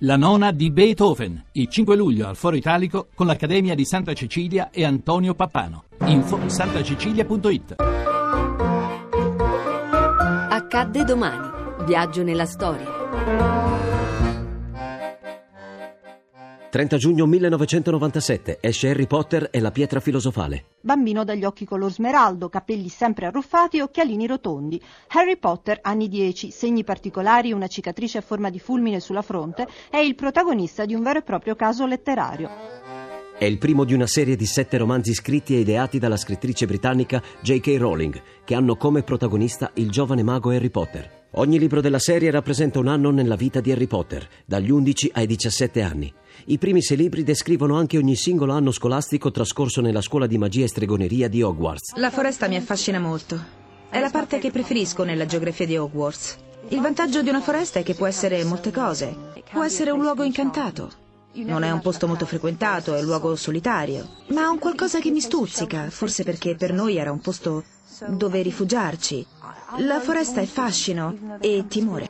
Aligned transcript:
La 0.00 0.16
nona 0.16 0.52
di 0.52 0.70
Beethoven, 0.70 1.42
il 1.52 1.68
5 1.68 1.96
luglio 1.96 2.28
al 2.28 2.36
Foro 2.36 2.54
Italico 2.54 3.06
con 3.14 3.26
l'Accademia 3.26 3.74
di 3.74 3.86
Santa 3.86 4.12
Cecilia 4.12 4.68
e 4.70 4.84
Antonio 4.84 5.32
Pappano. 5.32 5.84
Info 6.04 6.38
santacecilia.it 6.50 7.76
Accadde 10.50 11.04
domani. 11.04 11.48
Viaggio 11.86 12.22
nella 12.22 12.44
storia. 12.44 13.95
30 16.76 16.98
giugno 16.98 17.24
1997 17.24 18.58
esce 18.60 18.90
Harry 18.90 19.06
Potter 19.06 19.48
e 19.50 19.60
la 19.60 19.70
pietra 19.70 19.98
filosofale. 19.98 20.66
Bambino 20.82 21.24
dagli 21.24 21.46
occhi 21.46 21.64
color 21.64 21.90
smeraldo, 21.90 22.50
capelli 22.50 22.90
sempre 22.90 23.24
arruffati 23.24 23.78
e 23.78 23.82
occhialini 23.82 24.26
rotondi. 24.26 24.78
Harry 25.08 25.38
Potter, 25.38 25.78
anni 25.80 26.06
10, 26.06 26.50
segni 26.50 26.84
particolari, 26.84 27.52
una 27.52 27.66
cicatrice 27.66 28.18
a 28.18 28.20
forma 28.20 28.50
di 28.50 28.58
fulmine 28.58 29.00
sulla 29.00 29.22
fronte, 29.22 29.66
è 29.88 29.96
il 29.96 30.14
protagonista 30.16 30.84
di 30.84 30.92
un 30.92 31.02
vero 31.02 31.20
e 31.20 31.22
proprio 31.22 31.54
caso 31.54 31.86
letterario. 31.86 32.50
È 33.38 33.46
il 33.46 33.56
primo 33.56 33.84
di 33.84 33.94
una 33.94 34.06
serie 34.06 34.36
di 34.36 34.44
sette 34.44 34.76
romanzi 34.76 35.14
scritti 35.14 35.54
e 35.54 35.60
ideati 35.60 35.98
dalla 35.98 36.18
scrittrice 36.18 36.66
britannica 36.66 37.22
J.K. 37.40 37.74
Rowling, 37.78 38.20
che 38.44 38.54
hanno 38.54 38.76
come 38.76 39.02
protagonista 39.02 39.70
il 39.76 39.90
giovane 39.90 40.22
mago 40.22 40.50
Harry 40.50 40.68
Potter. 40.68 41.15
Ogni 41.32 41.58
libro 41.58 41.80
della 41.80 41.98
serie 41.98 42.30
rappresenta 42.30 42.78
un 42.78 42.88
anno 42.88 43.10
nella 43.10 43.36
vita 43.36 43.60
di 43.60 43.70
Harry 43.70 43.86
Potter, 43.86 44.26
dagli 44.46 44.70
11 44.70 45.10
ai 45.14 45.26
17 45.26 45.82
anni. 45.82 46.12
I 46.46 46.58
primi 46.58 46.80
sei 46.80 46.96
libri 46.96 47.24
descrivono 47.24 47.76
anche 47.76 47.98
ogni 47.98 48.14
singolo 48.14 48.52
anno 48.52 48.70
scolastico 48.70 49.30
trascorso 49.30 49.80
nella 49.80 50.00
scuola 50.00 50.26
di 50.26 50.38
magia 50.38 50.64
e 50.64 50.68
stregoneria 50.68 51.28
di 51.28 51.42
Hogwarts. 51.42 51.94
La 51.96 52.10
foresta 52.10 52.48
mi 52.48 52.56
affascina 52.56 53.00
molto. 53.00 53.38
È 53.90 54.00
la 54.00 54.10
parte 54.10 54.38
che 54.38 54.50
preferisco 54.50 55.02
nella 55.02 55.26
geografia 55.26 55.66
di 55.66 55.76
Hogwarts. 55.76 56.38
Il 56.68 56.80
vantaggio 56.80 57.22
di 57.22 57.28
una 57.28 57.40
foresta 57.40 57.80
è 57.80 57.82
che 57.82 57.94
può 57.94 58.06
essere 58.06 58.42
molte 58.44 58.70
cose. 58.70 59.14
Può 59.50 59.62
essere 59.62 59.90
un 59.90 60.00
luogo 60.00 60.22
incantato. 60.22 60.90
Non 61.34 61.64
è 61.64 61.70
un 61.70 61.80
posto 61.80 62.06
molto 62.06 62.24
frequentato, 62.24 62.94
è 62.94 63.00
un 63.00 63.04
luogo 63.04 63.36
solitario. 63.36 64.08
Ma 64.28 64.44
ha 64.44 64.50
un 64.50 64.58
qualcosa 64.58 65.00
che 65.00 65.10
mi 65.10 65.20
stuzzica, 65.20 65.90
forse 65.90 66.24
perché 66.24 66.54
per 66.54 66.72
noi 66.72 66.96
era 66.96 67.12
un 67.12 67.20
posto 67.20 67.62
dove 68.08 68.42
rifugiarci. 68.42 69.26
La 69.78 70.00
foresta 70.00 70.40
è 70.40 70.46
fascino 70.46 71.38
e 71.40 71.64
timore. 71.68 72.08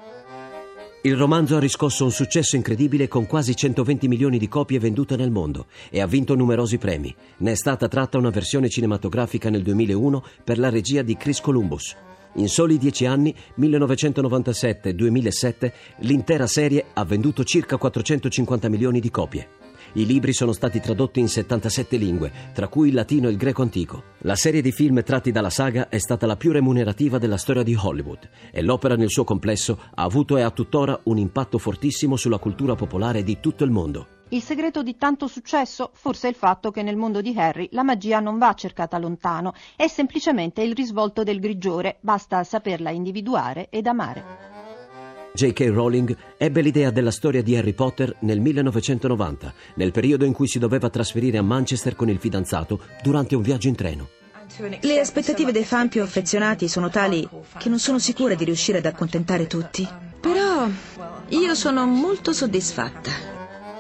Il 1.03 1.17
romanzo 1.17 1.57
ha 1.57 1.61
riscosso 1.61 2.05
un 2.05 2.11
successo 2.11 2.57
incredibile 2.57 3.07
con 3.07 3.27
quasi 3.27 3.55
120 3.55 4.09
milioni 4.09 4.39
di 4.39 4.49
copie 4.49 4.81
vendute 4.81 5.15
nel 5.15 5.31
mondo 5.31 5.67
e 5.89 6.01
ha 6.01 6.07
vinto 6.07 6.35
numerosi 6.35 6.79
premi. 6.79 7.15
Ne 7.39 7.53
è 7.53 7.55
stata 7.55 7.87
tratta 7.87 8.19
una 8.19 8.31
versione 8.31 8.69
cinematografica 8.69 9.49
nel 9.49 9.63
2001 9.63 10.25
per 10.43 10.59
la 10.59 10.69
regia 10.69 11.03
di 11.03 11.17
Chris 11.17 11.41
Columbus. 11.41 11.95
In 12.35 12.49
soli 12.49 12.77
dieci 12.77 13.07
anni, 13.07 13.33
1997-2007, 13.59 15.73
l'intera 15.99 16.49
serie 16.49 16.87
ha 16.93 17.05
venduto 17.05 17.45
circa 17.45 17.77
450 17.77 18.69
milioni 18.69 18.99
di 18.99 19.11
copie. 19.11 19.66
I 19.97 20.05
libri 20.05 20.35
sono 20.35 20.53
stati 20.53 20.79
tradotti 20.79 21.21
in 21.21 21.29
77 21.29 21.97
lingue, 21.97 22.31
tra 22.53 22.69
cui 22.69 22.89
il 22.89 22.95
latino 22.95 23.29
e 23.29 23.31
il 23.31 23.39
greco 23.39 23.63
antico. 23.63 24.03
La 24.19 24.35
serie 24.35 24.61
di 24.61 24.71
film 24.71 25.03
tratti 25.03 25.33
dalla 25.33 25.49
saga 25.49 25.89
è 25.89 25.97
stata 25.97 26.27
la 26.27 26.37
più 26.37 26.53
remunerativa 26.53 27.17
della 27.17 27.39
storia 27.39 27.63
di 27.63 27.75
Hollywood 27.75 28.29
e 28.51 28.61
l'opera 28.61 28.95
nel 28.95 29.09
suo 29.09 29.25
complesso 29.25 29.81
ha 29.95 30.03
avuto 30.03 30.37
e 30.37 30.43
ha 30.43 30.51
tuttora 30.51 31.01
un 31.05 31.17
impatto 31.17 31.57
fortissimo 31.57 32.17
sulla 32.17 32.37
cultura 32.37 32.75
popolare 32.75 33.23
di 33.23 33.41
tutto 33.41 33.65
il 33.65 33.71
mondo. 33.71 34.07
Il 34.29 34.43
segreto 34.43 34.83
di 34.83 34.99
tanto 34.99 35.29
successo 35.29 35.93
forse 35.95 36.27
è 36.27 36.31
il 36.31 36.37
fatto 36.37 36.71
che 36.71 36.83
nel 36.83 36.97
mondo 36.97 37.23
di 37.23 37.33
Harry 37.35 37.69
la 37.73 37.83
magia 37.83 38.21
non 38.21 38.37
va 38.37 38.53
cercata 38.53 38.99
lontano, 38.99 39.55
è 39.77 39.89
semplicemente 39.89 40.61
il 40.61 40.75
risvolto 40.75 41.23
del 41.23 41.41
grigiore, 41.41 41.97
basta 42.01 42.45
saperla 42.45 42.91
individuare 42.91 43.69
ed 43.71 43.87
amare. 43.87 44.56
J.K. 45.37 45.71
Rowling 45.71 46.17
ebbe 46.39 46.63
l'idea 46.63 46.91
della 46.91 47.11
storia 47.11 47.43
di 47.43 47.55
Harry 47.55 47.75
Potter 47.75 48.17
nel 48.21 48.41
1990, 48.41 49.53
nel 49.75 49.93
periodo 49.93 50.25
in 50.25 50.33
cui 50.33 50.49
si 50.49 50.59
doveva 50.59 50.89
trasferire 50.89 51.37
a 51.37 51.43
Manchester 51.43 51.95
con 51.95 52.09
il 52.09 52.19
fidanzato 52.19 52.81
durante 53.03 53.37
un 53.37 53.43
viaggio 53.43 53.69
in 53.69 53.75
treno. 53.75 54.09
Le 54.81 54.99
aspettative 54.99 55.53
dei 55.53 55.65
fan 55.65 55.91
più 55.91 56.01
affezionati 56.01 56.69
sono 56.69 56.89
tali 56.89 57.29
che 57.59 57.69
non 57.69 57.79
sono 57.79 57.99
sicura 57.99 58.35
di 58.35 58.45
riuscire 58.45 58.79
ad 58.79 58.87
accontentare 58.87 59.47
tutti. 59.47 59.87
Però 60.19 60.67
io 61.29 61.55
sono 61.55 61.85
molto 61.85 62.33
soddisfatta. 62.33 63.11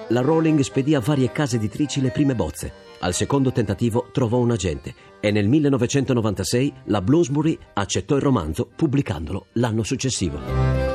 La 0.08 0.20
Rowling 0.20 0.60
spedì 0.60 0.94
a 0.94 1.00
varie 1.00 1.32
case 1.32 1.56
editrici 1.56 2.02
le 2.02 2.10
prime 2.10 2.34
bozze. 2.34 2.70
Al 3.00 3.14
secondo 3.14 3.50
tentativo 3.50 4.10
trovò 4.12 4.36
un 4.36 4.50
agente 4.50 4.94
e 5.20 5.30
nel 5.30 5.48
1996 5.48 6.72
la 6.84 7.00
Bloomsbury 7.00 7.58
accettò 7.72 8.14
il 8.16 8.22
romanzo 8.22 8.68
pubblicandolo 8.76 9.46
l'anno 9.54 9.82
successivo. 9.84 10.85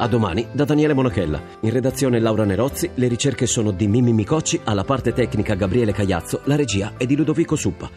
A 0.00 0.06
domani 0.06 0.46
da 0.52 0.64
Daniele 0.64 0.94
Monachella. 0.94 1.40
In 1.60 1.70
redazione 1.70 2.20
Laura 2.20 2.44
Nerozzi, 2.44 2.90
le 2.94 3.08
ricerche 3.08 3.46
sono 3.46 3.72
di 3.72 3.88
Mimmi 3.88 4.12
Micocci, 4.12 4.60
alla 4.62 4.84
parte 4.84 5.12
tecnica 5.12 5.54
Gabriele 5.54 5.92
Cagliazzo, 5.92 6.42
la 6.44 6.54
regia 6.54 6.92
è 6.96 7.04
di 7.04 7.16
Ludovico 7.16 7.56
Suppa. 7.56 7.90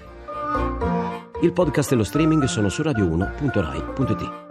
Il 1.44 1.54
podcast 1.54 1.92
e 1.92 1.96
lo 1.96 2.04
streaming 2.04 2.44
sono 2.46 2.70
su 2.70 2.82
radio1.rai.it. 2.82 4.51